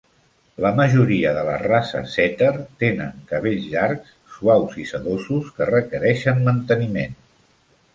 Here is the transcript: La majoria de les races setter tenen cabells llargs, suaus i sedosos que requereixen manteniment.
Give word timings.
La 0.63 0.69
majoria 0.77 1.33
de 1.39 1.43
les 1.49 1.61
races 1.65 2.15
setter 2.17 2.49
tenen 2.85 3.13
cabells 3.35 3.69
llargs, 3.77 4.11
suaus 4.39 4.77
i 4.87 4.91
sedosos 4.95 5.57
que 5.61 5.73
requereixen 5.75 6.47
manteniment. 6.53 7.21